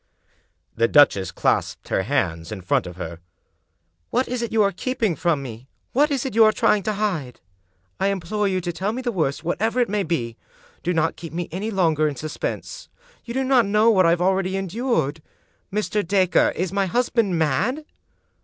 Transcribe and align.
The 0.75 0.87
duchess 0.87 1.29
clasped 1.31 1.89
her 1.89 2.01
hands 2.01 2.51
in 2.51 2.61
front 2.61 2.87
of 2.87 2.95
her. 2.95 3.19
"What 4.09 4.27
is 4.27 4.41
it 4.41 4.51
you 4.51 4.63
are 4.63 4.71
keeping 4.71 5.15
from 5.15 5.43
me? 5.43 5.67
What 5.93 6.09
is 6.09 6.25
it 6.25 6.33
you 6.33 6.43
are 6.43 6.51
trying 6.51 6.81
to 6.89 6.93
hide? 6.93 7.39
I 7.99 8.07
implore 8.07 8.47
you 8.47 8.61
to 8.61 8.73
tell 8.73 8.93
me 8.93 9.03
the 9.03 9.11
worst, 9.11 9.43
whatever 9.43 9.79
it 9.79 9.89
may 9.89 10.01
be 10.01 10.37
I 10.39 10.79
Do 10.81 10.93
not 10.95 11.17
keep 11.17 11.33
me 11.33 11.47
any 11.51 11.69
longer 11.69 12.07
in 12.07 12.15
sus 12.15 12.35
pense; 12.37 12.89
you 13.25 13.35
do 13.35 13.43
not 13.43 13.67
know 13.67 13.91
what 13.91 14.07
I 14.07 14.15
already 14.15 14.53
have 14.53 14.59
endured. 14.63 15.21
Mr. 15.71 16.01
Dacre, 16.03 16.49
is 16.55 16.73
my 16.73 16.87
husband 16.87 17.37
mad?" 17.37 17.85